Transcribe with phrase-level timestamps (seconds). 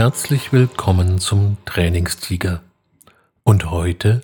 [0.00, 2.62] Herzlich willkommen zum Trainingstiger.
[3.44, 4.22] Und heute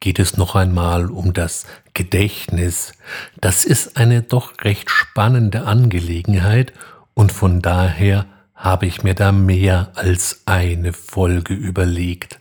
[0.00, 1.64] geht es noch einmal um das
[1.94, 2.92] Gedächtnis.
[3.40, 6.72] Das ist eine doch recht spannende Angelegenheit
[7.14, 12.40] und von daher habe ich mir da mehr als eine Folge überlegt.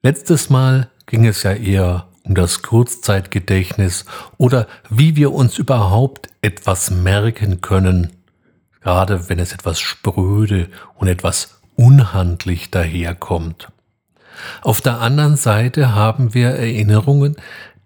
[0.00, 4.06] Letztes Mal ging es ja eher um das Kurzzeitgedächtnis
[4.38, 8.12] oder wie wir uns überhaupt etwas merken können,
[8.80, 13.68] gerade wenn es etwas spröde und etwas unhandlich daherkommt.
[14.62, 17.36] Auf der anderen Seite haben wir Erinnerungen,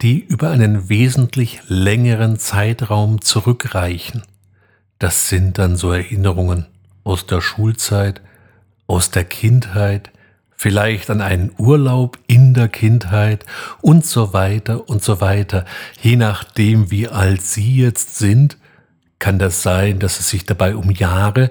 [0.03, 4.23] die über einen wesentlich längeren Zeitraum zurückreichen.
[4.99, 6.67] Das sind dann so Erinnerungen
[7.05, 8.21] aus der Schulzeit,
[8.87, 10.11] aus der Kindheit,
[10.57, 13.47] vielleicht an einen Urlaub in der Kindheit
[13.81, 15.65] und so weiter und so weiter.
[16.03, 18.59] Je nachdem, wie alt Sie jetzt sind,
[19.19, 21.51] kann das sein, dass es sich dabei um Jahre,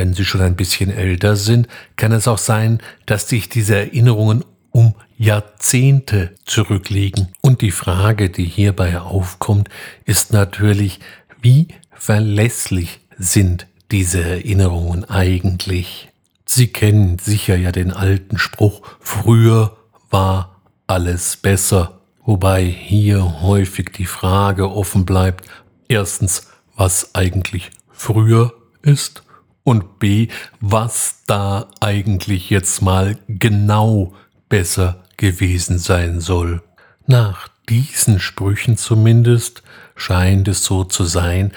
[0.00, 4.46] wenn sie schon ein bisschen älter sind, kann es auch sein, dass sich diese Erinnerungen
[4.70, 7.28] um Jahrzehnte zurückliegen.
[7.42, 9.68] Und die Frage, die hierbei aufkommt,
[10.06, 11.00] ist natürlich,
[11.42, 16.08] wie verlässlich sind diese Erinnerungen eigentlich?
[16.46, 19.76] Sie kennen sicher ja den alten Spruch, früher
[20.08, 25.44] war alles besser, wobei hier häufig die Frage offen bleibt,
[25.88, 29.24] erstens, was eigentlich früher ist
[29.70, 30.26] und B,
[30.60, 34.14] was da eigentlich jetzt mal genau
[34.48, 36.60] besser gewesen sein soll.
[37.06, 39.62] Nach diesen Sprüchen zumindest
[39.94, 41.52] scheint es so zu sein,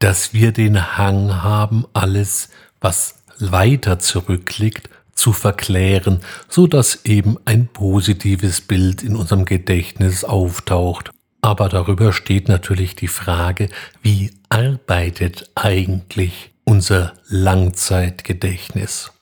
[0.00, 2.48] dass wir den Hang haben, alles,
[2.80, 11.10] was weiter zurückliegt, zu verklären, so dass eben ein positives Bild in unserem Gedächtnis auftaucht.
[11.42, 13.68] Aber darüber steht natürlich die Frage,
[14.02, 19.12] wie arbeitet eigentlich unser Langzeitgedächtnis.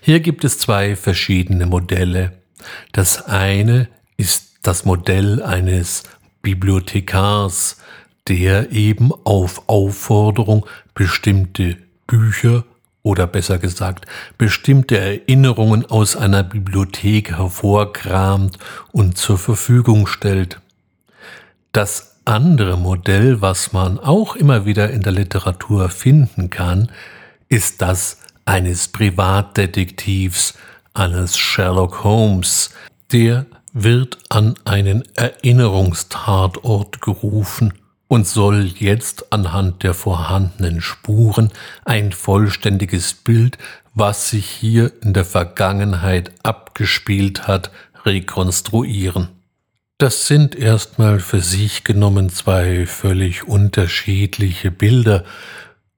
[0.00, 2.32] Hier gibt es zwei verschiedene Modelle.
[2.92, 6.02] Das eine ist das Modell eines
[6.42, 7.78] Bibliothekars,
[8.28, 11.76] der eben auf Aufforderung bestimmte
[12.06, 12.64] Bücher
[13.02, 18.58] oder besser gesagt bestimmte Erinnerungen aus einer Bibliothek hervorkramt
[18.92, 20.60] und zur Verfügung stellt.
[21.72, 26.90] Das andere Modell, was man auch immer wieder in der Literatur finden kann,
[27.48, 30.54] ist das eines Privatdetektivs,
[30.94, 32.70] eines Sherlock Holmes.
[33.12, 37.74] Der wird an einen Erinnerungstatort gerufen
[38.08, 41.50] und soll jetzt anhand der vorhandenen Spuren
[41.84, 43.56] ein vollständiges Bild,
[43.94, 47.70] was sich hier in der Vergangenheit abgespielt hat,
[48.04, 49.28] rekonstruieren.
[50.00, 55.24] Das sind erstmal für sich genommen zwei völlig unterschiedliche Bilder.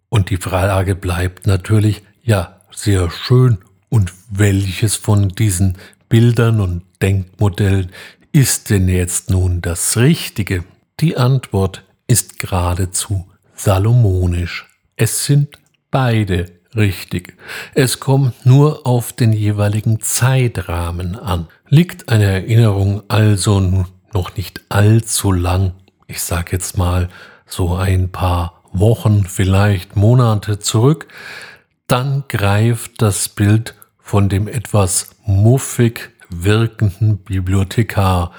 [0.09, 3.59] Und die Frage bleibt natürlich, ja, sehr schön.
[3.91, 7.93] Und welches von diesen Bildern und Denkmodellen
[8.33, 10.65] ist denn jetzt nun das Richtige?
[10.99, 14.67] Die Antwort ist geradezu salomonisch.
[14.97, 15.61] Es sind
[15.93, 17.37] beide richtig.
[17.75, 21.47] Es kommt nur auf den jeweiligen Zeitrahmen an.
[21.75, 25.73] Liegt eine Erinnerung also noch nicht allzu lang,
[26.07, 27.09] ich sag jetzt mal
[27.47, 31.09] so ein paar Wochen, vielleicht Monate zurück,
[31.87, 38.33] dann greift das Bild von dem etwas muffig wirkenden Bibliothekar.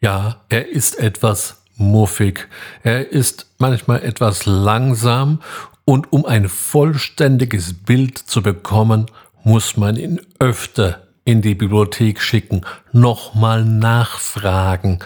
[0.00, 2.48] Ja, er ist etwas muffig,
[2.82, 5.42] er ist manchmal etwas langsam
[5.84, 9.06] und um ein vollständiges Bild zu bekommen,
[9.44, 12.62] muss man ihn öfter in die Bibliothek schicken,
[12.92, 14.98] nochmal nachfragen,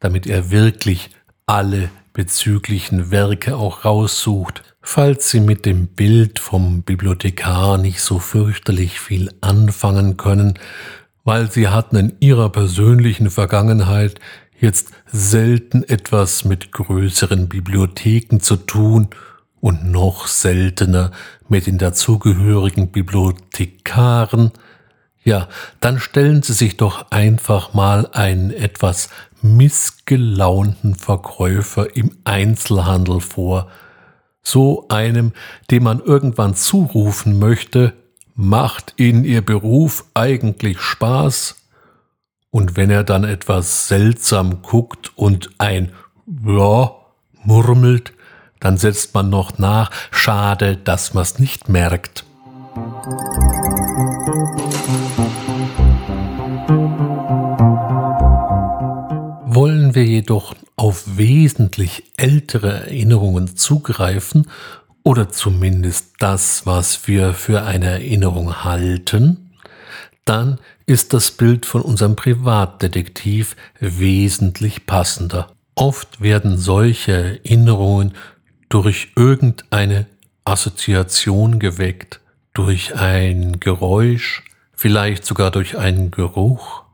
[0.00, 1.10] damit er wirklich
[1.46, 4.62] alle bezüglichen Werke auch raussucht.
[4.82, 10.58] Falls Sie mit dem Bild vom Bibliothekar nicht so fürchterlich viel anfangen können,
[11.24, 14.18] weil Sie hatten in Ihrer persönlichen Vergangenheit
[14.58, 19.08] jetzt selten etwas mit größeren Bibliotheken zu tun
[19.60, 21.12] und noch seltener
[21.48, 24.52] mit den dazugehörigen Bibliothekaren,
[25.22, 25.48] ja,
[25.80, 29.10] dann stellen Sie sich doch einfach mal einen etwas
[29.42, 33.68] missgelaunten Verkäufer im Einzelhandel vor,
[34.42, 35.32] so einem,
[35.70, 37.92] dem man irgendwann zurufen möchte,
[38.34, 41.56] macht Ihnen Ihr Beruf eigentlich Spaß?
[42.50, 45.92] Und wenn er dann etwas seltsam guckt und ein
[46.26, 46.96] Ja
[47.44, 48.12] murmelt,
[48.58, 52.24] dann setzt man noch nach, schade, dass man's nicht merkt.
[52.74, 53.69] Wollen
[60.30, 64.46] jedoch auf wesentlich ältere Erinnerungen zugreifen
[65.02, 69.50] oder zumindest das, was wir für eine Erinnerung halten,
[70.24, 75.50] dann ist das Bild von unserem Privatdetektiv wesentlich passender.
[75.74, 78.12] Oft werden solche Erinnerungen
[78.68, 80.06] durch irgendeine
[80.44, 82.20] Assoziation geweckt,
[82.52, 84.44] durch ein Geräusch,
[84.76, 86.84] vielleicht sogar durch einen Geruch,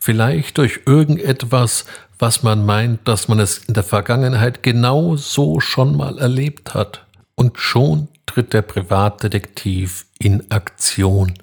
[0.00, 1.84] vielleicht durch irgendetwas,
[2.18, 7.06] was man meint, dass man es in der Vergangenheit genau so schon mal erlebt hat.
[7.34, 11.34] Und schon tritt der Privatdetektiv in Aktion.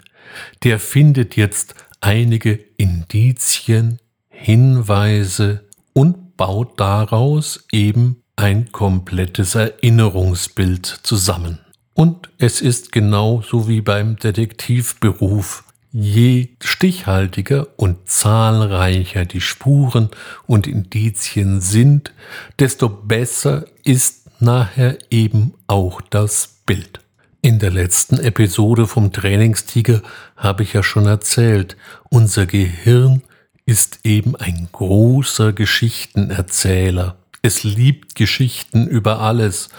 [0.63, 3.99] Der findet jetzt einige Indizien,
[4.29, 11.59] Hinweise und baut daraus eben ein komplettes Erinnerungsbild zusammen.
[11.95, 15.63] Und es ist genauso wie beim Detektivberuf.
[15.91, 20.09] Je stichhaltiger und zahlreicher die Spuren
[20.45, 22.11] und Indizien sind,
[22.59, 26.99] desto besser ist nachher eben auch das Bild.
[27.41, 30.01] In der letzten Episode vom Trainingstiger
[30.35, 31.77] habe ich ja schon erzählt,
[32.09, 33.21] unser Gehirn
[33.65, 37.15] ist eben ein großer Geschichtenerzähler.
[37.41, 39.69] Es liebt Geschichten über alles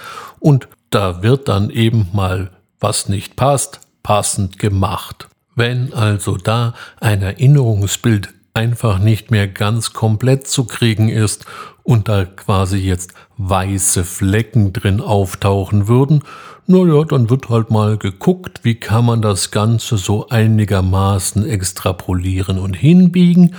[0.41, 2.51] und da wird dann eben mal,
[2.81, 5.29] was nicht passt, passend gemacht.
[5.59, 11.47] Wenn also da ein Erinnerungsbild einfach nicht mehr ganz komplett zu kriegen ist
[11.83, 16.23] und da quasi jetzt weiße Flecken drin auftauchen würden,
[16.69, 22.75] naja, dann wird halt mal geguckt, wie kann man das Ganze so einigermaßen extrapolieren und
[22.75, 23.57] hinbiegen.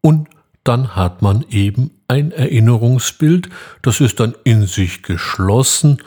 [0.00, 0.26] Und
[0.64, 3.50] dann hat man eben ein Erinnerungsbild,
[3.82, 6.02] das ist dann in sich geschlossen,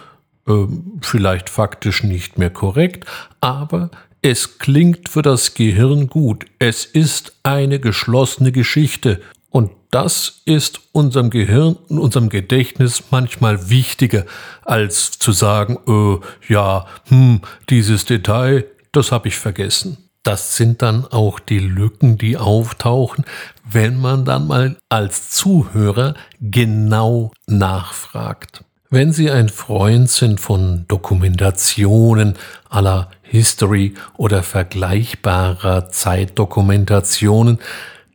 [0.49, 0.65] äh,
[0.99, 3.05] vielleicht faktisch nicht mehr korrekt,
[3.39, 3.89] aber
[4.23, 6.45] es klingt für das Gehirn gut.
[6.57, 9.21] Es ist eine geschlossene Geschichte.
[9.49, 14.25] Und das ist unserem Gehirn und unserem Gedächtnis manchmal wichtiger,
[14.63, 19.97] als zu sagen, äh, ja, hm, dieses Detail, das habe ich vergessen.
[20.23, 23.25] Das sind dann auch die Lücken, die auftauchen,
[23.69, 28.63] wenn man dann mal als Zuhörer genau nachfragt.
[28.89, 32.35] Wenn Sie ein Freund sind von Dokumentationen
[32.69, 37.57] aller History oder vergleichbarer Zeitdokumentationen,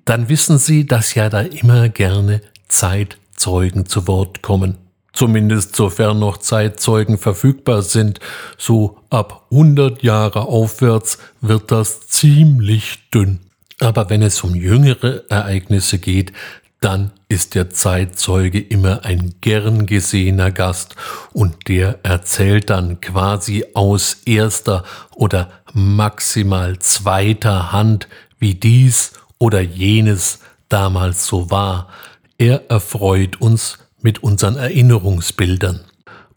[0.05, 4.77] dann wissen Sie, dass ja da immer gerne Zeitzeugen zu Wort kommen.
[5.13, 8.21] Zumindest sofern noch Zeitzeugen verfügbar sind.
[8.59, 13.41] So ab 100 Jahre aufwärts wird das ziemlich dünn.
[13.81, 16.33] Aber wenn es um jüngere Ereignisse geht,
[16.81, 20.95] dann ist der Zeitzeuge immer ein gern gesehener Gast
[21.33, 24.85] und der erzählt dann quasi aus erster
[25.15, 28.09] oder maximal zweiter Hand,
[28.39, 31.89] wie dies oder jenes damals so war.
[32.39, 35.81] Er erfreut uns mit unseren Erinnerungsbildern.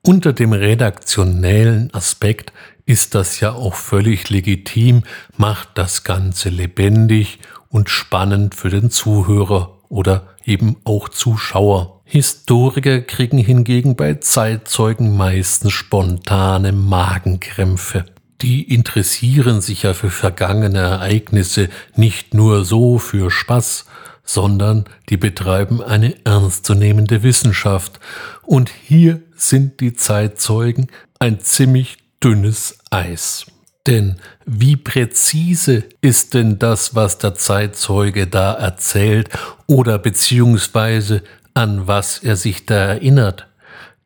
[0.01, 2.51] Unter dem redaktionellen Aspekt
[2.87, 5.03] ist das ja auch völlig legitim,
[5.37, 7.37] macht das Ganze lebendig
[7.69, 12.01] und spannend für den Zuhörer oder eben auch Zuschauer.
[12.03, 18.05] Historiker kriegen hingegen bei Zeitzeugen meistens spontane Magenkrämpfe.
[18.41, 23.85] Die interessieren sich ja für vergangene Ereignisse nicht nur so für Spaß,
[24.23, 27.99] sondern die betreiben eine ernstzunehmende Wissenschaft.
[28.43, 30.87] Und hier sind die Zeitzeugen
[31.19, 33.45] ein ziemlich dünnes Eis.
[33.87, 39.29] Denn wie präzise ist denn das, was der Zeitzeuge da erzählt
[39.65, 41.23] oder beziehungsweise
[41.53, 43.47] an was er sich da erinnert?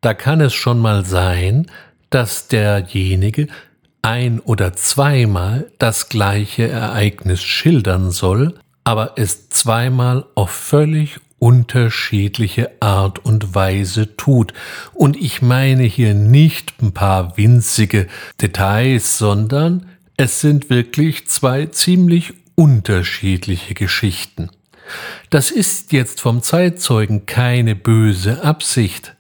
[0.02, 1.68] Da kann es schon mal sein,
[2.10, 3.48] dass derjenige
[4.02, 8.54] ein oder zweimal das gleiche Ereignis schildern soll,
[8.84, 14.54] aber es zweimal auf völlig unterschiedliche Art und Weise tut.
[14.94, 18.08] Und ich meine hier nicht ein paar winzige
[18.42, 19.88] Details, sondern
[20.18, 24.50] es sind wirklich zwei ziemlich unterschiedliche Geschichten.
[25.30, 29.16] Das ist jetzt vom Zeitzeugen keine böse Absicht.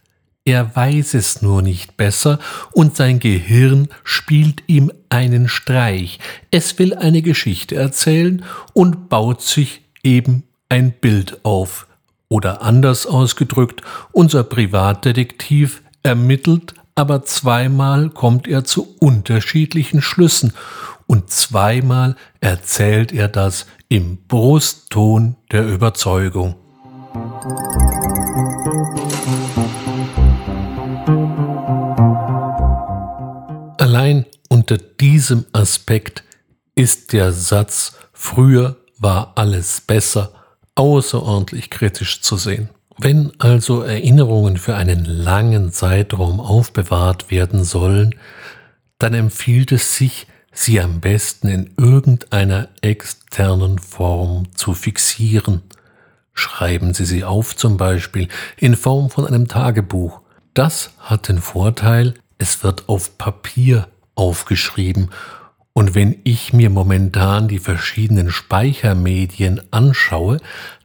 [0.45, 2.39] Er weiß es nur nicht besser
[2.71, 6.19] und sein Gehirn spielt ihm einen Streich.
[6.51, 11.87] Es will eine Geschichte erzählen und baut sich eben ein Bild auf.
[12.27, 20.53] Oder anders ausgedrückt, unser Privatdetektiv ermittelt, aber zweimal kommt er zu unterschiedlichen Schlüssen
[21.07, 26.55] und zweimal erzählt er das im Brustton der Überzeugung.
[33.77, 36.23] Allein unter diesem Aspekt
[36.75, 40.31] ist der Satz früher war alles besser
[40.75, 42.69] außerordentlich kritisch zu sehen.
[42.97, 48.15] Wenn also Erinnerungen für einen langen Zeitraum aufbewahrt werden sollen,
[48.99, 55.61] dann empfiehlt es sich, sie am besten in irgendeiner externen Form zu fixieren.
[56.33, 58.27] Schreiben Sie sie auf zum Beispiel
[58.57, 60.21] in Form von einem Tagebuch.
[60.53, 65.09] Das hat den Vorteil, es wird auf Papier aufgeschrieben
[65.77, 70.39] und wenn ich mir momentan die verschiedenen Speichermedien anschaue,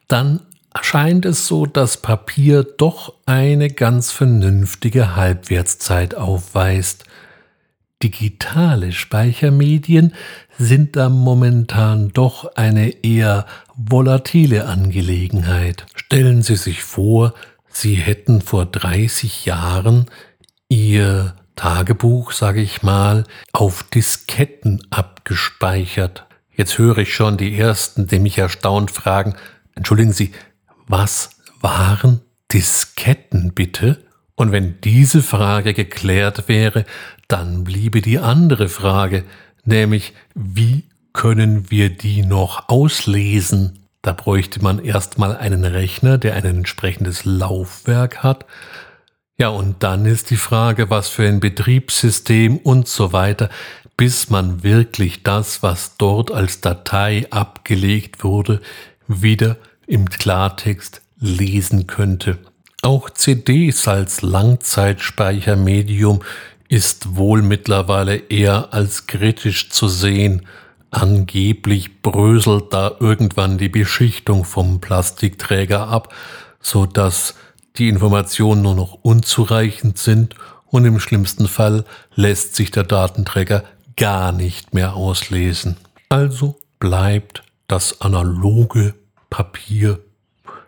[0.09, 0.40] dann
[0.82, 7.04] scheint es so, dass Papier doch eine ganz vernünftige Halbwertszeit aufweist.
[8.02, 10.12] Digitale Speichermedien
[10.59, 15.87] sind da momentan doch eine eher volatile Angelegenheit.
[15.94, 17.35] Stellen Sie sich vor,
[17.68, 20.06] Sie hätten vor 30 Jahren
[20.68, 26.25] Ihr Tagebuch, sage ich mal, auf Disketten abgespeichert.
[26.50, 29.35] Jetzt höre ich schon die Ersten, die mich erstaunt fragen,
[29.75, 30.33] entschuldigen Sie,
[30.88, 34.02] was waren Disketten bitte?
[34.37, 36.87] Und wenn diese Frage geklärt wäre,
[37.29, 39.25] dann bliebe die andere Frage,
[39.62, 43.81] nämlich wie können wir die noch auslesen?
[44.00, 48.47] Da bräuchte man erstmal einen Rechner, der ein entsprechendes Laufwerk hat.
[49.40, 53.49] Ja, und dann ist die Frage, was für ein Betriebssystem und so weiter,
[53.97, 58.61] bis man wirklich das, was dort als Datei abgelegt wurde,
[59.09, 59.56] wieder
[59.87, 62.37] im Klartext lesen könnte.
[62.82, 66.20] Auch CDs als Langzeitspeichermedium
[66.68, 70.44] ist wohl mittlerweile eher als kritisch zu sehen.
[70.90, 76.12] Angeblich bröselt da irgendwann die Beschichtung vom Plastikträger ab,
[76.61, 77.37] so dass
[77.77, 80.35] die Informationen nur noch unzureichend sind
[80.67, 81.85] und im schlimmsten Fall
[82.15, 83.65] lässt sich der Datenträger
[83.97, 85.77] gar nicht mehr auslesen.
[86.09, 88.95] Also bleibt das analoge
[89.29, 90.00] Papier.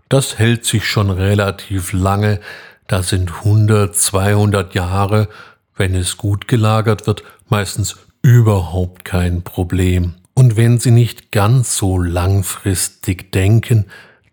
[0.08, 2.40] Das hält sich schon relativ lange.
[2.86, 5.28] Da sind 100, 200 Jahre,
[5.76, 10.14] wenn es gut gelagert wird, meistens überhaupt kein Problem.
[10.34, 13.86] Und wenn Sie nicht ganz so langfristig denken,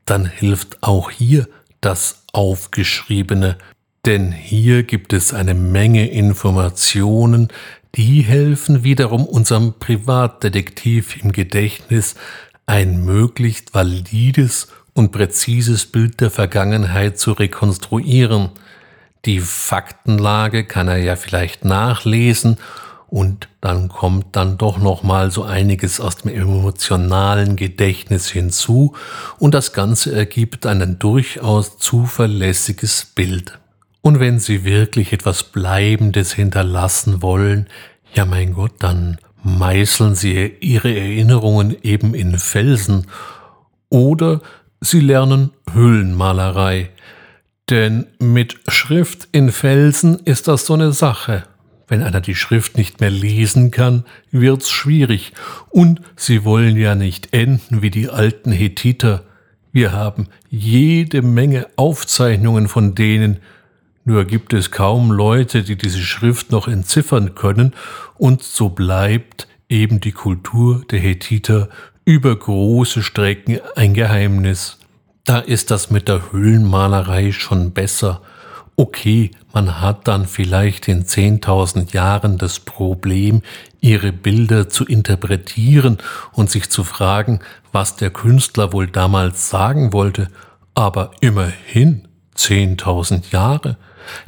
[0.06, 1.48] dann hilft auch hier
[1.82, 3.58] das Aufgeschriebene,
[4.06, 7.50] denn hier gibt es eine Menge Informationen,
[7.96, 12.16] die helfen wiederum unserem Privatdetektiv im Gedächtnis
[12.66, 18.52] ein möglichst valides und präzises Bild der Vergangenheit zu rekonstruieren.
[19.26, 22.58] Die Faktenlage kann er ja vielleicht nachlesen
[23.10, 28.96] und dann kommt dann doch noch mal so einiges aus dem emotionalen Gedächtnis hinzu
[29.40, 33.60] und das Ganze ergibt ein durchaus zuverlässiges Bild.
[34.02, 37.68] Und wenn Sie wirklich etwas Bleibendes hinterlassen wollen,
[38.14, 43.08] ja mein Gott, dann meißeln Sie Ihre Erinnerungen eben in Felsen
[43.90, 44.42] oder
[44.82, 46.92] Sie lernen Höhlenmalerei.
[47.70, 51.44] Denn mit Schrift in Felsen ist das so eine Sache.
[51.90, 55.34] Wenn einer die Schrift nicht mehr lesen kann, wird's schwierig.
[55.70, 59.24] Und sie wollen ja nicht enden wie die alten Hethiter.
[59.72, 63.38] Wir haben jede Menge Aufzeichnungen von denen,
[64.06, 67.74] nur gibt es kaum Leute, die diese Schrift noch entziffern können,
[68.18, 71.70] und so bleibt eben die Kultur der Hethiter
[72.06, 74.80] über große Strecken ein Geheimnis.
[75.26, 78.22] Da ist das mit der Höhlenmalerei schon besser.
[78.80, 83.42] Okay, man hat dann vielleicht in 10.000 Jahren das Problem,
[83.82, 85.98] ihre Bilder zu interpretieren
[86.32, 87.42] und sich zu fragen,
[87.74, 90.30] was der Künstler wohl damals sagen wollte,
[90.76, 92.08] aber immerhin
[92.38, 93.76] 10.000 Jahre.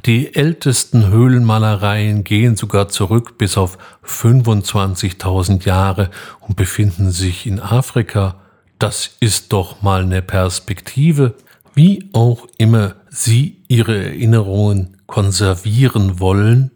[0.06, 6.10] Die ältesten Höhlenmalereien gehen sogar zurück bis auf 25.000 Jahre
[6.42, 8.36] und befinden sich in Afrika.
[8.80, 11.36] Das ist doch mal eine Perspektive.
[11.74, 16.72] Wie auch immer Sie Ihre Erinnerungen konservieren wollen,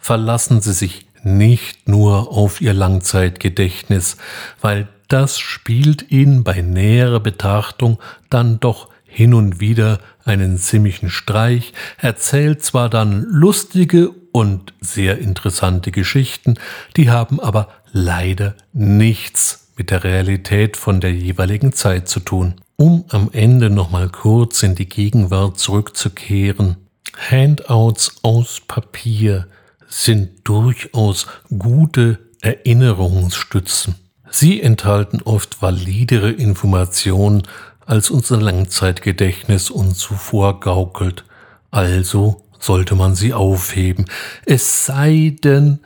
[0.00, 4.16] verlassen Sie sich nicht nur auf Ihr Langzeitgedächtnis,
[4.60, 11.72] weil das spielt Ihnen bei näherer Betrachtung dann doch hin und wieder einen ziemlichen Streich,
[11.98, 16.56] erzählt zwar dann lustige und sehr interessante Geschichten,
[16.96, 22.56] die haben aber leider nichts mit der Realität von der jeweiligen Zeit zu tun.
[22.80, 26.76] Um am Ende nochmal kurz in die Gegenwart zurückzukehren,
[27.14, 29.48] Handouts aus Papier
[29.86, 33.96] sind durchaus gute Erinnerungsstützen.
[34.30, 37.42] Sie enthalten oft validere Informationen
[37.84, 41.24] als unser Langzeitgedächtnis uns zuvor gaukelt.
[41.70, 44.06] Also sollte man sie aufheben.
[44.46, 45.80] Es sei denn,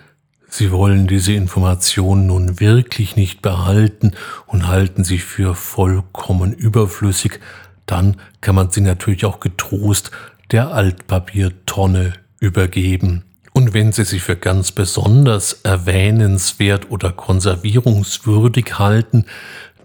[0.57, 4.13] Sie wollen diese Informationen nun wirklich nicht behalten
[4.47, 7.41] und halten sie für vollkommen überflüssig,
[7.87, 10.13] dann kann man sie natürlich auch getrost
[10.53, 13.25] der Altpapiertonne übergeben.
[13.53, 19.25] Und wenn Sie sie für ganz besonders erwähnenswert oder konservierungswürdig halten,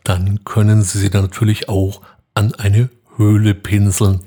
[0.03, 2.01] dann können Sie sie natürlich auch
[2.35, 4.19] an eine Höhle pinseln.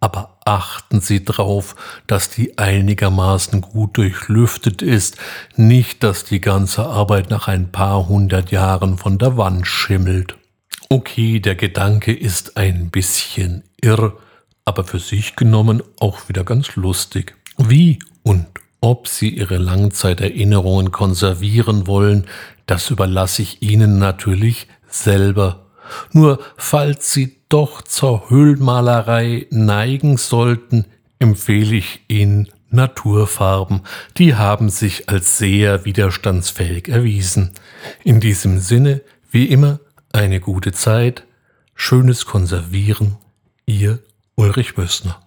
[0.00, 1.74] Aber achten Sie drauf,
[2.06, 5.16] dass die einigermaßen gut durchlüftet ist,
[5.56, 10.36] nicht dass die ganze Arbeit nach ein paar hundert Jahren von der Wand schimmelt.
[10.88, 14.16] Okay, der Gedanke ist ein bisschen irr,
[14.64, 17.34] aber für sich genommen auch wieder ganz lustig.
[17.58, 18.46] Wie und
[18.80, 22.26] ob Sie Ihre Langzeiterinnerungen konservieren wollen,
[22.66, 25.66] das überlasse ich Ihnen natürlich selber.
[26.12, 30.84] Nur falls Sie doch zur Höhlmalerei neigen sollten,
[31.18, 33.82] empfehle ich Ihnen Naturfarben.
[34.18, 37.52] Die haben sich als sehr widerstandsfähig erwiesen.
[38.04, 39.80] In diesem Sinne, wie immer,
[40.12, 41.24] eine gute Zeit,
[41.74, 43.16] schönes Konservieren,
[43.66, 44.00] Ihr
[44.34, 45.25] Ulrich Wössner.